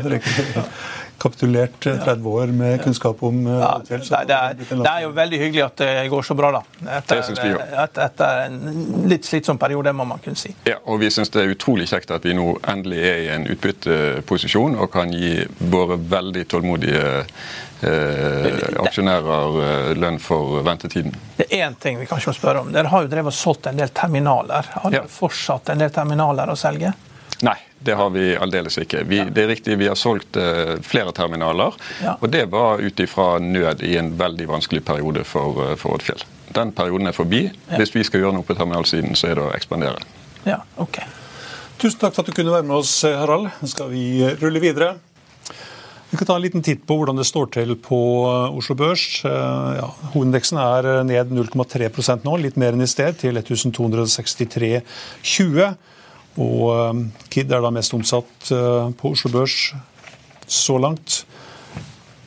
[1.23, 3.95] kapitulert 30 eh, år med kunnskap om eh, ja, det,
[4.35, 6.63] er, det, er, jo veldig hyggelig at det går så bra, da.
[6.99, 10.55] Etter, etter, etter en litt slitsom periode, må man kunne si.
[10.69, 13.47] Ja, og Vi syns det er utrolig kjekt at vi nå endelig er i en
[13.51, 15.37] utbytteposisjon og kan gi
[15.73, 17.05] våre veldig tålmodige
[17.83, 21.15] eh, aksjonærer eh, lønn for ventetiden.
[21.37, 22.75] Det er én ting vi kanskje må spørre om.
[22.75, 24.75] Dere har jo drevet og solgt en del terminaler.
[24.83, 25.17] Har dere ja.
[25.21, 26.93] fortsatt en del terminaler å selge?
[27.43, 29.01] Nei, det har vi aldeles ikke.
[29.11, 29.19] Vi.
[29.35, 31.75] Det er riktig, vi har solgt uh, flere terminaler.
[32.03, 32.15] Ja.
[32.21, 36.23] Og det var ut ifra nød i en veldig vanskelig periode for, uh, for Oddfjell.
[36.55, 37.49] Den perioden er forbi.
[37.51, 37.81] Ja.
[37.81, 39.99] Hvis vi skal gjøre noe på terminalsiden, så er det å ekspandere.
[40.47, 41.01] Ja, ok.
[41.83, 43.51] Tusen takk for at du kunne være med oss, Harald.
[43.59, 44.95] Nå skal vi rulle videre.
[46.13, 47.99] Vi kan ta en liten titt på hvordan det står til på
[48.53, 49.25] Oslo Børs.
[49.25, 55.73] Ja, Hovedindeksen er ned 0,3% nå, litt mer enn i sted, til 1263,20.
[56.40, 59.75] Og um, Kid er da mest omsatt uh, på Oslo Børs
[60.49, 61.23] så langt.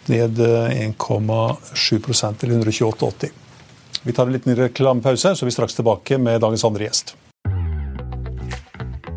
[0.06, 3.32] Ned 1,7 eller til 128,80.
[4.06, 7.16] Vi tar en liten reklamepause, så er vi straks tilbake med dagens andre gjest.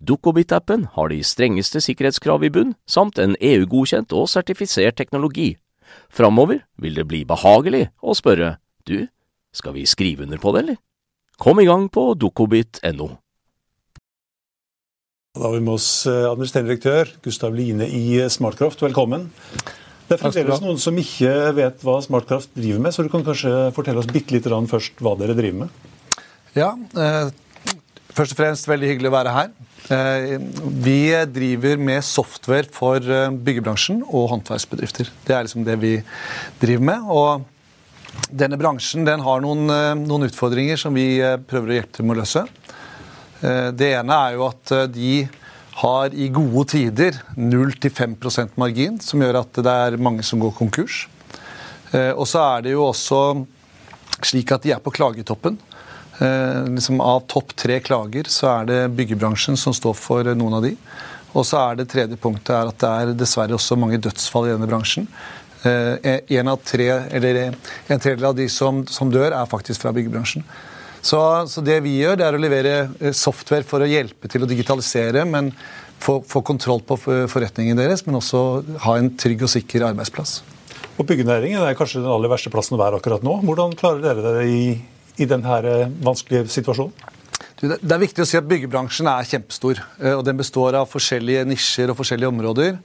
[0.00, 5.54] Dukkobit-appen har de strengeste sikkerhetskrav i bunn, samt en EU-godkjent og sertifisert teknologi.
[6.12, 8.56] Framover vil det bli behagelig å spørre
[8.88, 9.06] du,
[9.52, 10.80] skal vi skrive under på det, eller?
[11.42, 13.10] Kom i gang på dukkobit.no.
[15.32, 19.30] Da har vi med oss eh, administrerende direktør Gustav Line i Smartkraft, velkommen.
[20.04, 23.70] Det er fremdeles noen som ikke vet hva Smartkraft driver med, så du kan kanskje
[23.72, 25.88] fortelle oss bitte litt først hva dere driver med?
[26.52, 27.32] Ja, eh,
[28.12, 29.52] Først og fremst veldig hyggelig å være her.
[29.92, 30.34] Eh,
[30.84, 30.98] vi
[31.32, 35.08] driver med software for eh, byggebransjen og håndverksbedrifter.
[35.24, 35.94] Det er liksom det vi
[36.60, 37.08] driver med.
[37.08, 41.06] Og denne bransjen den har noen, eh, noen utfordringer som vi
[41.48, 42.46] prøver å hjelpe til med å løse.
[43.42, 45.24] Det ene er jo at de
[45.80, 51.00] har i gode tider 0-5% margin, som gjør at det er mange som går konkurs.
[51.90, 53.18] Og så er det jo også
[54.22, 55.58] slik at de er på klagetoppen.
[56.22, 60.66] Eh, liksom av topp tre klager så er det byggebransjen som står for noen av
[60.66, 60.76] de.
[61.32, 64.52] Og så er det tredje punktet er at det er dessverre også mange dødsfall i
[64.52, 65.08] denne bransjen.
[65.62, 67.56] Eh, en, av tre, eller en
[67.88, 70.44] tredjedel av de som, som, dør, er faktisk fra byggebransjen.
[71.02, 71.18] Så,
[71.50, 74.50] så, det vi gjør, det er å levere eh, software for å hjelpe til å
[74.50, 75.50] digitalisere, men
[76.02, 78.44] få, få kontroll på forretningen deres, men også
[78.84, 80.40] ha en trygg og sikker arbeidsplass.
[81.00, 83.38] Og Byggenæringen er kanskje den aller verste plassen å være akkurat nå.
[83.46, 84.64] Hvordan klarer dere dere i,
[85.22, 87.10] i denne eh, vanskelige situasjonen?
[87.62, 89.78] Det er viktig å si at Byggebransjen er kjempestor.
[90.00, 92.78] Eh, og Den består av forskjellige nisjer og forskjellige områder.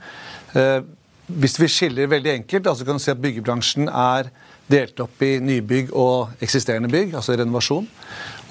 [0.53, 0.79] Eh,
[1.27, 4.29] hvis vi skiller veldig enkelt, altså kan du si at byggebransjen er
[4.71, 7.89] delt opp i nybygg og eksisterende bygg, altså renovasjon.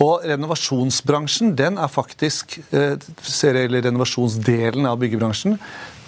[0.05, 5.57] Og renovasjonsbransjen, den er faktisk, eller renovasjonsdelen av byggebransjen,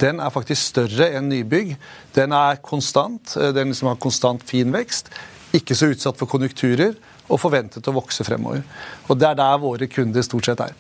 [0.01, 1.73] den er faktisk større enn nybygg.
[2.17, 5.09] Den er konstant, den liksom har konstant fin vekst.
[5.57, 6.97] Ikke så utsatt for konjunkturer
[7.29, 8.65] og forventet å vokse fremover.
[9.09, 10.75] Og Det er der våre kunder stort sett er.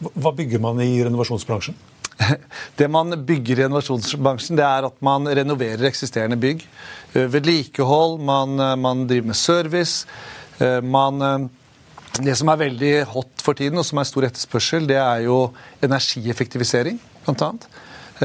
[0.00, 1.76] Hva bygger man i renovasjonsbransjen?
[2.78, 6.66] Det man bygger i renovasjonsbransjen, det er at man renoverer eksisterende bygg.
[7.14, 10.06] Eh, vedlikehold, man, eh, man driver med service.
[10.60, 11.48] Eh, man,
[12.20, 15.46] det som er veldig hot for tiden, og som er stor etterspørsel, det er jo
[15.80, 17.70] energieffektivisering, blant annet.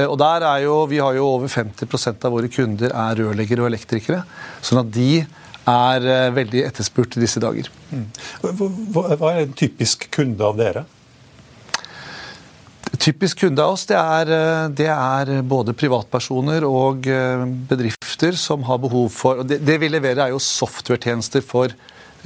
[0.04, 3.70] Og der er jo, Vi har jo over 50% av våre kunder er rørleggere og
[3.72, 4.24] elektrikere.
[4.60, 5.24] sånn at de
[5.70, 7.70] er eh, veldig etterspurt i disse dager.
[7.90, 8.06] Mm.
[8.94, 10.84] Hva er en typisk kunde av dere?
[13.02, 18.64] Typisk kunde av oss det er, eh, det er, både privatpersoner og eh, bedrifter som
[18.68, 21.74] har behov for og Det, det vi leverer, er jo software-tjenester for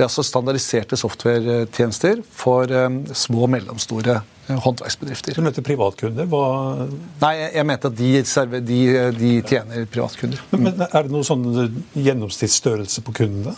[0.07, 5.37] altså standardiserte software-tjenester for um, små og mellomstore uh, håndverksbedrifter.
[5.37, 6.29] Du mente privatkunder?
[6.31, 6.45] Hva...
[7.23, 8.13] Nei, jeg, mente at de,
[8.73, 8.81] de,
[9.19, 10.43] de tjener privatkunder.
[10.53, 11.47] Men, men, Er det noen sånn
[11.97, 13.57] gjennomsnittsstørrelse på kundene?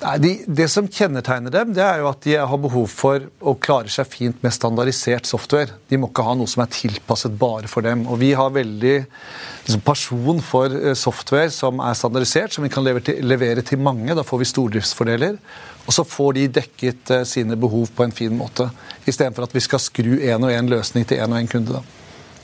[0.00, 3.52] Nei, de, Det som kjennetegner dem, det er jo at de har behov for å
[3.60, 5.76] klare seg fint med standardisert software.
[5.92, 8.06] De må ikke ha noe som er tilpasset bare for dem.
[8.08, 12.86] Og vi har veldig liksom, person for eh, software som er standardisert, som vi kan
[12.86, 14.16] levere til, levere til mange.
[14.16, 15.36] Da får vi stordriftsfordeler.
[15.84, 18.68] Og så får de dekket uh, sine behov på en fin måte.
[19.08, 21.76] Istedenfor at vi skal skru én og én løsning til én og én kunde.
[21.76, 21.84] Da.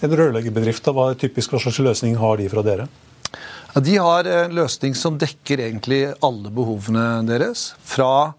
[0.04, 2.88] En rørleggerbedrift, hva, typisk, hva slags løsning har de fra dere?
[3.76, 7.74] De har en løsning som dekker egentlig alle behovene deres.
[7.84, 8.32] Fra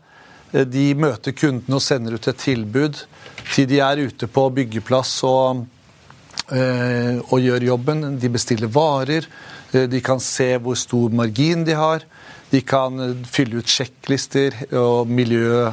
[0.49, 3.03] eh, de møter kundene og sender ut et tilbud,
[3.53, 5.61] til de er ute på byggeplass og,
[6.49, 8.17] øh, og gjør jobben.
[8.17, 9.29] De bestiller varer.
[9.73, 12.07] Eh, de kan se hvor stor margin de har.
[12.49, 12.97] De kan
[13.29, 15.67] fylle ut sjekklister og miljø,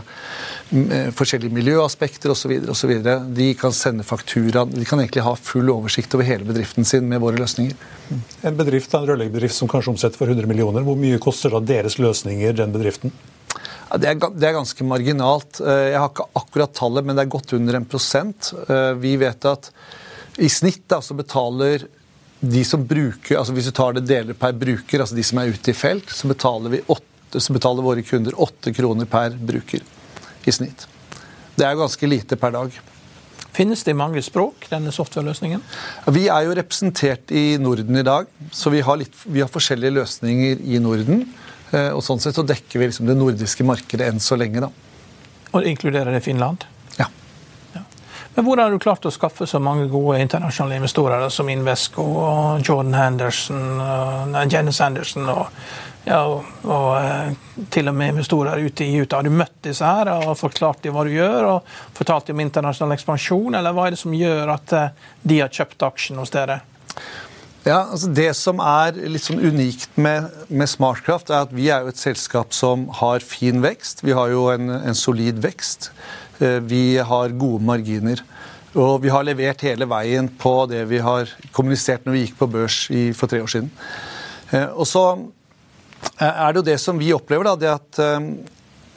[1.14, 2.96] forskjellige miljøaspekter osv.
[3.36, 4.64] De kan sende faktura.
[4.66, 7.76] De kan egentlig ha full oversikt over hele bedriften sin med våre løsninger.
[8.42, 11.98] En bedrift, en rørleggerbedrift som kanskje omsetter for 100 millioner, hvor mye koster da deres
[12.02, 13.14] løsninger den bedriften?
[13.94, 15.60] Det, er, det, er, ganske marginalt.
[15.62, 18.50] Eh, jeg har ikke akkurat tallet, men det er godt under en prosent.
[18.66, 19.70] Eh, vi vet at
[20.42, 21.86] i snitt da, så betaler
[22.44, 25.54] de som bruker, altså Hvis du tar det deler per bruker, altså de som er
[25.54, 29.86] ute i felt, så betaler, 8, så betaler våre kunder 8 kroner per bruker
[30.48, 30.86] i snitt.
[31.54, 32.76] Det er ganske lite per dag.
[33.54, 35.60] Finnes det i mange språk, denne software-løsningen?
[36.10, 39.94] Vi er jo representert i Norden i dag, så vi har, litt, vi har forskjellige
[39.94, 41.22] løsninger i Norden.
[41.70, 44.64] Eh, og sånn sett så dekker vi liksom det nordiske markedet enn så lenge.
[44.66, 44.72] da.
[45.54, 46.66] Og inkluderer det Finland?
[48.34, 52.64] Men Hvordan har du klart å skaffe så mange gode internasjonale investorer som Invesco og
[52.66, 55.44] Jordan Henderson, og Janice Anderson og
[56.04, 57.30] ja, og, og eh,
[57.72, 59.22] til og med investorer ute i Utah.
[59.22, 62.44] Har du møtt disse her og forklart dem hva du gjør, og fortalt dem om
[62.44, 66.34] internasjonal ekspansjon, eller hva er det som gjør at eh, de har kjøpt aksjen hos
[66.34, 66.60] dere?
[67.64, 71.86] Ja, altså Det som er litt sånn unikt med, med, Smartkraft, er at vi er
[71.86, 74.04] jo et selskap som har fin vekst.
[74.04, 75.88] Vi har jo en, en solid vekst.
[76.40, 78.24] Eh, vi har gode marginer.
[78.74, 82.50] Og vi har levert hele veien på det vi har kommunisert når vi gikk på
[82.50, 83.70] børs i, for tre år siden.
[84.74, 85.04] Og så
[86.18, 88.28] Eh, er det jo det som vi opplever, da, det at eh,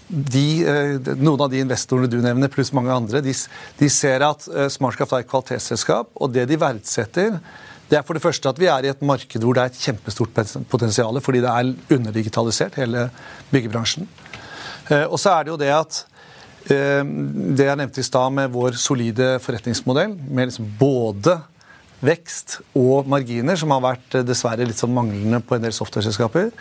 [0.08, 3.34] de, eh, noen av de investorene du nevner, pluss mange andre, de,
[3.80, 7.40] de ser at Smartcraft er et kvalitetsselskap, og det de verdsetter,
[7.88, 9.80] det er for det første at vi er i et marked hvor det er et
[9.80, 10.34] kjempestort
[10.68, 13.06] potensial, fordi det er underdigitalisert, hele
[13.54, 14.10] byggebransjen.
[15.08, 16.02] Og så er det jo det at
[16.68, 21.38] det jeg nevnte i stad med vår solide forretningsmodell, med liksom både
[22.04, 26.52] vekst og marginer, som har vært eh, dessverre litt sånn manglende på en del software-selskaper.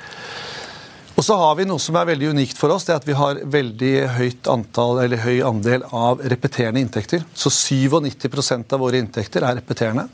[1.16, 3.16] Og så har vi noe som er veldig unikt for oss, det er at vi
[3.16, 7.24] har veldig høyt antall, eller høy andel av repeterende inntekter.
[7.36, 10.08] Så 97% av våre inntekter er repeterende.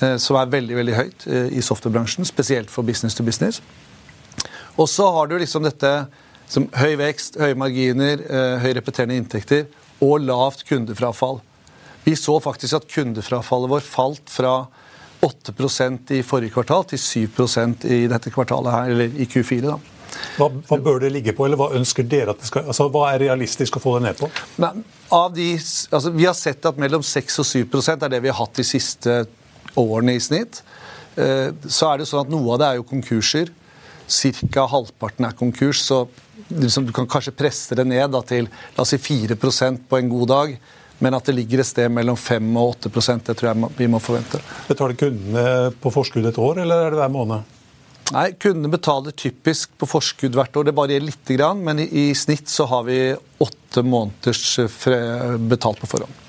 [0.00, 3.62] Eh, som er veldig veldig høyt i softwarebransjen, spesielt for business to business.
[4.80, 5.90] Og så har du liksom dette
[6.52, 8.20] som høy vekst, høye marginer,
[8.60, 9.64] høy repeterende inntekter
[10.04, 11.40] og lavt kundefrafall.
[12.04, 14.56] Vi så faktisk at kundefrafallet vår falt fra
[15.22, 19.62] 8% i forrige kvartal til 7% i dette kvartalet her, eller i Q4.
[19.68, 19.78] da.
[20.36, 23.06] Hva, hva, bør det ligge på, eller hva ønsker dere at det skal altså Hva
[23.14, 24.28] er realistisk å få det ned på?
[24.60, 24.82] Men,
[25.36, 28.58] de, altså, vi har sett at mellom 6 og 7% er det vi har hatt
[28.58, 29.22] de siste
[29.78, 30.60] årene i snitt.
[31.16, 33.54] Eh, så er det sånn at noe av det er jo konkurser.
[34.12, 34.66] Ca.
[34.68, 35.86] halvparten er konkurs.
[35.86, 36.02] Så
[36.60, 40.12] liksom, du kan kanskje presse det ned da, til la oss si 4 på en
[40.12, 40.54] god dag.
[41.02, 43.98] Men at det ligger et sted mellom 5 og 8 det tror jeg vi må
[43.98, 44.38] forvente.
[44.68, 47.58] Betaler kundene på forskudd et år, eller er det hver måned?
[48.12, 50.68] Nei, Kundene betaler typisk på forskudd hvert år.
[50.68, 52.98] Det varierer litt, men i, i snitt så har vi
[53.42, 56.20] åtte måneders eh, betalt på forhånd.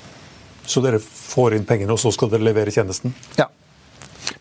[0.66, 3.14] Så dere får inn pengene, og så skal dere levere tjenesten?
[3.38, 3.50] Ja.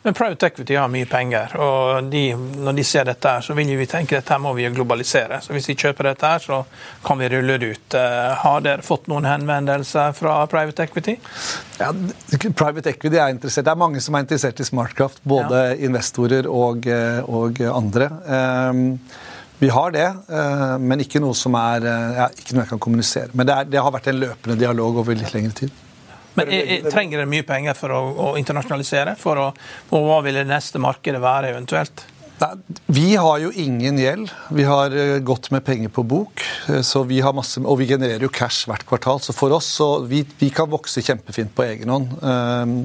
[0.02, 3.70] Men Private Equity har mye penger, og de, når de ser dette, her, så vil
[3.78, 5.38] vi tenke at dette må vi globalisere.
[5.42, 6.62] Så Hvis de kjøper dette, her, så
[7.06, 7.96] kan vi rulle det ut.
[7.98, 11.16] Eh, har dere fått noen henvendelser fra Private Equity?
[11.78, 11.92] Ja,
[12.50, 13.68] Private Equity er interessert.
[13.68, 15.22] Det er mange som er interessert i smartkraft.
[15.22, 15.76] Både ja.
[15.86, 18.10] investorer og, eh, og andre.
[18.26, 18.82] Um,
[19.62, 23.30] vi har det, uh, men ikke noe som er ja, ikke noe jeg kan kommunisere.
[23.38, 25.81] Men det, er, det har vært en løpende dialog over litt lengre tid.
[26.38, 29.16] Men er, er, Trenger dere mye penger for å, å internasjonalisere?
[29.20, 29.50] For å,
[29.92, 32.06] og hva vil det neste markedet være eventuelt?
[32.86, 34.30] Vi har jo ingen gjeld.
[34.50, 36.42] Vi har godt gått med penger på bok.
[36.68, 39.20] Eh, så vi har masse, og vi genererer jo cash hvert kvartal.
[39.22, 42.16] Så for oss så vi, vi kan vokse kjempefint på egen hånd.
[42.22, 42.76] Ehm,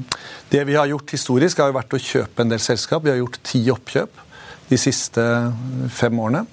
[0.52, 3.04] det vi har gjort historisk, har jo vært å kjøpe en del selskap.
[3.04, 4.24] Vi har gjort ti oppkjøp
[4.68, 5.24] de siste
[5.94, 6.44] fem årene.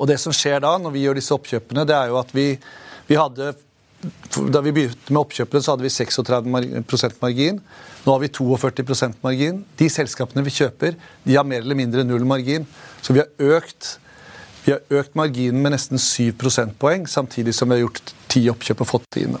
[0.00, 2.46] Og det som skjer da, når vi gjør disse oppkjøpene, det er jo at vi,
[3.06, 3.52] vi hadde
[4.50, 7.60] da vi begynte med oppkjøpene, så hadde vi 36% margin.
[8.02, 9.60] Nå har vi 42% margin.
[9.78, 12.66] De selskapene vi kjøper, de har mer eller mindre null margin.
[13.02, 13.96] Så vi har økt,
[14.64, 18.82] vi har økt marginen med nesten 7 prosentpoeng, samtidig som vi har gjort ti oppkjøp
[18.82, 19.38] og fått det inn.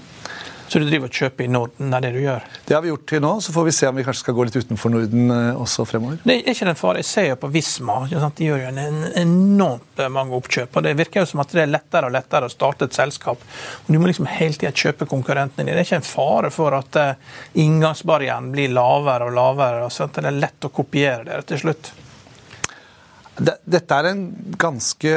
[0.72, 1.90] Så du driver og kjøper i Norden?
[1.92, 2.44] Det er det du gjør?
[2.64, 3.30] Det har vi gjort til nå.
[3.44, 6.22] Så får vi se om vi kanskje skal gå litt utenfor Norden eh, også fremover.
[6.24, 7.02] Det er ikke den fare.
[7.02, 7.96] Jeg ser jo på Visma.
[8.08, 10.78] De gjør jo en enormt mange oppkjøp.
[10.80, 13.44] og Det virker jo som at det er lettere og lettere å starte et selskap.
[13.82, 15.74] Og Du må liksom hele tida kjøpe konkurrentene dine.
[15.76, 20.08] Det er ikke en fare for at eh, inngangsbarrieren blir lavere og lavere, og sånn
[20.08, 21.92] at det er lett å kopiere dere til slutt?
[23.36, 24.24] Dette er en
[24.56, 25.12] ganske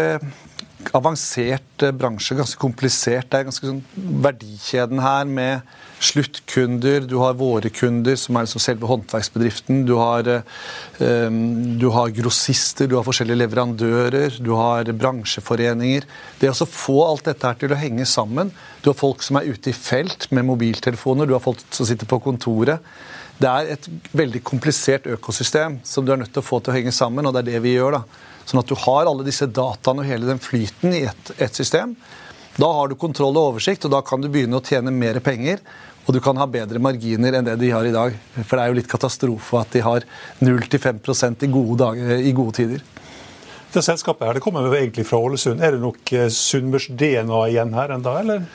[0.94, 3.30] avansert eh, bransje, ganske komplisert.
[3.32, 3.82] Det er ganske sånn
[4.26, 7.06] verdikjeden her med sluttkunder.
[7.10, 9.86] Du har våre kunder, som er liksom selve håndverksbedriften.
[9.88, 10.28] Du har,
[11.00, 11.40] um,
[11.80, 16.06] du har, grossister, du har forskjellige leverandører, du har bransjeforeninger.
[16.42, 18.52] Det å få alt dette her til å henge sammen
[18.84, 22.06] Du har folk som er ute i felt med mobiltelefoner, du har folk som sitter
[22.06, 22.84] på kontoret.
[23.42, 26.76] Det er et veldig komplisert økosystem som du er nødt til å få til å
[26.78, 27.98] henge sammen, og det er det vi gjør.
[27.98, 28.35] da.
[28.46, 31.96] Sånn at du har alle disse dataene og hele den flyten i ett et system.
[32.56, 35.60] Da har du kontroll og oversikt, og da kan du begynne å tjene mer penger.
[36.06, 38.14] Og du kan ha bedre marginer enn det de har i dag.
[38.38, 40.06] For det er jo litt katastrofe at de har
[40.46, 41.50] 0-5% i,
[42.30, 42.86] i gode tider.
[43.74, 45.60] Det selskapet her, det kommer egentlig fra Ålesund.
[45.60, 48.46] Er det nok eh, Sunnmørs-DNA igjen her enda, eller?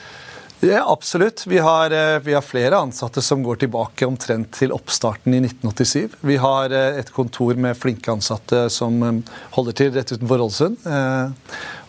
[0.63, 1.47] Ja, absolutt.
[1.47, 6.09] Vi har, eh, vi har, flere ansatte som går tilbake omtrent til oppstarten i 1987.
[6.21, 10.77] Vi har eh, et kontor med flinke ansatte som eh, holder til rett utenfor Ålesund.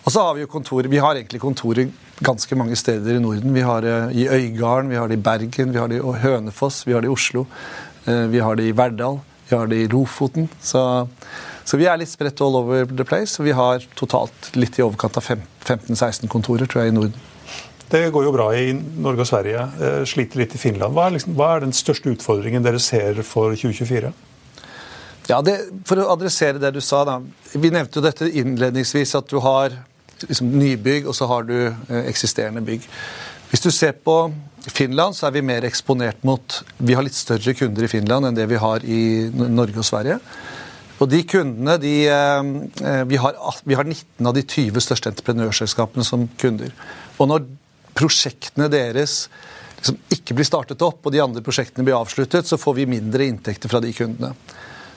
[0.02, 1.90] Og så har vi jo kontor, vi har egentlig kontorer
[2.24, 3.52] ganske mange steder i Norden.
[3.52, 6.86] Vi har det i Øygarden, vi har det i Bergen, vi har det i Hønefoss,
[6.86, 7.44] vi har det i Oslo.
[8.06, 10.48] Vi har det i Verdal, vi har det i Lofoten.
[10.62, 10.82] Så,
[11.64, 13.36] så vi er litt spredt all over the place.
[13.38, 17.31] Og vi har totalt litt i overkant av 15-16 kontorer tror jeg, i Norden.
[17.92, 19.62] Det går jo bra i Norge og Sverige.
[19.76, 20.94] Eh, sliter litt i Finland.
[20.96, 24.12] Hva er, liksom, hva er den største utfordringen dere ser for 2024?
[25.28, 27.18] Ja, det, For å adressere det du sa, da.
[27.52, 29.76] Vi nevnte jo dette innledningsvis, at du har
[30.24, 32.88] liksom, nybygg og så har du eh, eksisterende bygg.
[33.52, 34.16] Hvis du ser på
[34.72, 38.38] Finland, så er vi mer eksponert mot Vi har litt større kunder i Finland enn
[38.38, 39.02] det vi har i
[39.36, 40.16] Norge og Sverige.
[41.02, 43.36] Og de kundene, de, eh, vi, har,
[43.68, 46.72] vi har 19 av de 20 største entreprenørselskapene som kunder.
[47.20, 47.50] Og når
[47.98, 49.26] prosjektene deres
[49.82, 53.26] liksom ikke blir startet opp, og de andre prosjektene blir avsluttet, så får vi mindre
[53.26, 54.30] inntekter fra de kundene.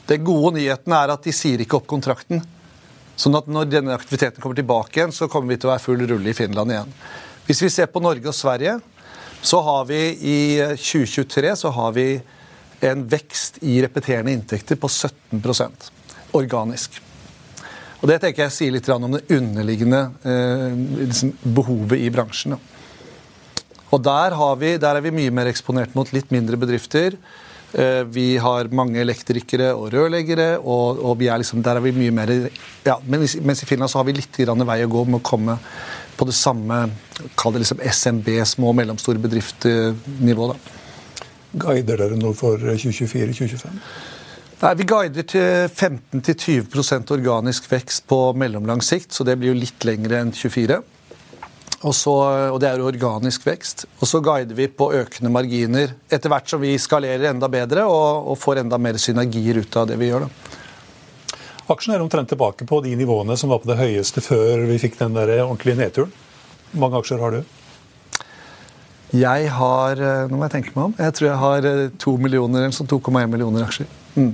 [0.06, 2.44] Den gode nyheten er at de sier ikke opp kontrakten.
[3.18, 6.04] Sånn at når denne aktiviteten kommer tilbake igjen, så kommer vi til å være full
[6.06, 6.92] rulle i Finland igjen.
[7.48, 8.78] Hvis vi ser på Norge og Sverige,
[9.46, 10.40] så har vi i
[10.78, 12.08] 2023 så har vi
[12.86, 15.90] en vekst i repeterende inntekter på 17%
[16.38, 17.02] organisk.
[18.02, 22.58] Og Det tenker jeg sier litt om det underliggende eh, liksom behovet i bransjen.
[23.96, 27.16] Og der, vi, der, er vi mye mer eksponert mot litt mindre bedrifter.
[27.76, 32.14] Eh, vi har mange elektrikere og rørleggere, og, og er liksom, der er vi mye
[32.16, 32.32] mer
[32.86, 35.58] ja, Mens i Finland så har vi litt vei å gå med å komme
[36.16, 36.86] på det samme
[37.36, 40.50] kall det liksom SMB, små og mellomstore bedrift-nivå.
[41.56, 43.80] Guider dere nå for 2024-2025?
[44.62, 49.84] Nei, Vi guider til 15-20% organisk vekst på mellomlang sikt, så det blir jo litt
[49.88, 50.80] lengre enn 24.
[51.86, 52.14] Og, så,
[52.50, 53.86] og det er organisk vekst.
[54.00, 58.32] Og så guider vi på økende marginer etter hvert som vi skalerer enda bedre og,
[58.32, 60.26] og får enda mer synergier ut av det vi gjør.
[60.26, 60.64] da.
[61.76, 65.00] Aksjen er omtrent tilbake på de nivåene som var på det høyeste før vi fikk
[65.00, 66.12] den der ordentlige nedturen.
[66.72, 67.56] Hvor mange aksjer har du?
[69.16, 72.16] Jeg har eh, nå må jeg tenke meg om, jeg tror jeg har eh, 2
[72.22, 73.88] millioner, eller sånn 2,1 millioner aksjer.
[74.18, 74.34] Mm.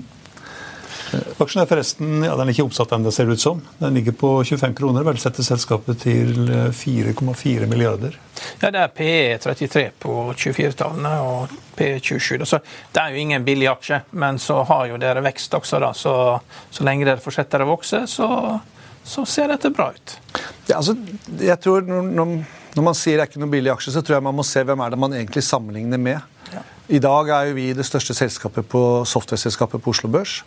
[1.11, 3.61] Aksjen er forresten ja, den er ikke oppsatt ennå, ser det ut som.
[3.79, 5.05] Den ligger på 25 kroner.
[5.07, 6.33] Verdsetter selskapet til
[6.75, 8.15] 4,4 milliarder.
[8.61, 12.45] Ja, det er PE 33 på 24-tallene og P27.
[12.47, 12.61] Så
[12.93, 15.91] det er jo ingen billig aksje, men så har jo dere vekst også, da.
[15.97, 16.15] Så,
[16.71, 18.29] så lenge dere fortsetter å vokse, så,
[19.03, 20.17] så ser dette bra ut.
[20.69, 20.95] Ja, altså,
[21.41, 22.37] jeg tror når,
[22.77, 24.63] når man sier det er ikke noen billig aksje, så tror jeg man må se
[24.67, 26.29] hvem er det man egentlig sammenligner med.
[26.51, 26.63] Ja.
[26.91, 30.41] I dag er jo vi det største selskapet på software-selskapet på Oslo Børs.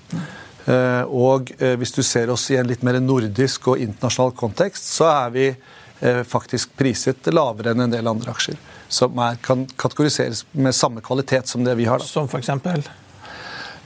[0.64, 4.88] Eh, og eh, hvis du ser oss i en litt mer nordisk og internasjonal kontekst,
[4.96, 8.60] så er vi eh, faktisk priset lavere enn en del andre aksjer.
[8.88, 12.00] Som er, kan kategoriseres med samme kvalitet som det vi har.
[12.00, 12.08] Da.
[12.08, 12.84] Som for eksempel?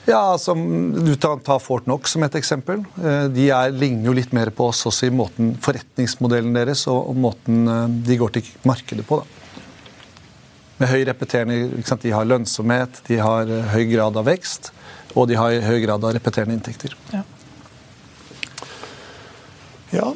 [0.08, 0.60] Ja, som,
[1.04, 2.80] Du kan ta Fort Fortnox som et eksempel.
[3.34, 7.18] De er, ligner jo litt mer på oss også i måten, forretningsmodellen deres og, og
[7.26, 7.68] måten
[8.06, 9.20] de går til markedet på.
[9.20, 9.47] da.
[10.78, 14.72] Med høy repeterende, De har lønnsomhet, de har høy grad av vekst
[15.18, 16.94] og de har høy grad av repeterende inntekter.
[17.12, 17.22] Ja.
[19.94, 20.12] ja,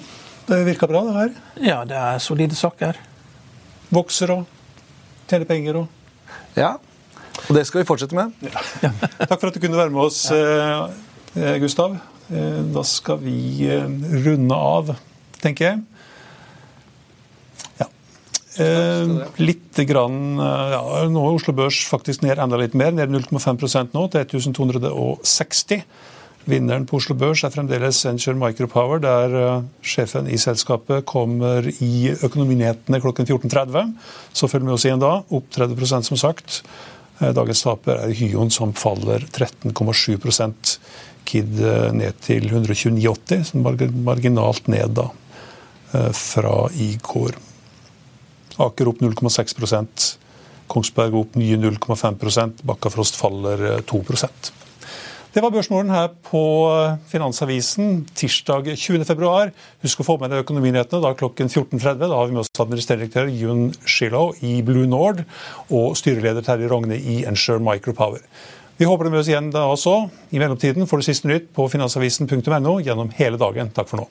[0.48, 1.34] det virker bra, det her.
[1.62, 2.98] Ja, det er solide saker.
[3.92, 4.46] Vokser og
[5.30, 5.98] tjener penger og
[6.56, 6.74] Ja,
[7.48, 8.32] og det skal vi fortsette med.
[8.44, 8.92] Ja.
[9.24, 10.90] Takk for at du kunne være med oss, ja.
[11.32, 11.96] Eh, Gustav.
[12.28, 13.86] Eh, da skal vi eh,
[14.26, 14.92] runde av,
[15.40, 15.80] tenker jeg.
[18.60, 23.94] Eh, litt grann, ja, Nå er Oslo Børs faktisk ned enda litt mer, ned 0,5%
[23.96, 25.86] nå, til 1260.
[26.44, 32.10] Vinneren på Oslo Børs er fremdeles Venture Micropower, der uh, sjefen i selskapet kommer i
[32.16, 33.92] Økonominyhetene klokken 14.30.
[34.34, 36.58] Så følger vi oss igjen da, opp 30% som sagt.
[37.20, 40.18] Uh, dagens taper er Hyon, som faller 13,7
[41.22, 41.62] Kid
[41.94, 43.54] ned til 129,80,
[44.02, 45.06] marginalt ned da
[46.18, 47.36] fra i går.
[48.60, 50.10] Aker opp 0,6%
[50.72, 54.26] Kongsberg opp nye 0,5 Bakkafrost faller 2 eh,
[55.32, 59.30] det var børsmålen her på eh, Finansavisen tirsdag 20.2.
[59.80, 62.02] Husk å få med deg Økonominyhetene da klokken 14.30.
[62.02, 65.24] Da har vi med oss administrerende Jun Shillow i Blue Nord
[65.72, 68.20] og styreleder Terje Rogne i Ensure Micropower.
[68.76, 70.02] Vi håper du med oss igjen da også.
[70.36, 73.72] I mellomtiden får du siste nytt på finansavisen.no gjennom hele dagen.
[73.72, 74.10] Takk for nå.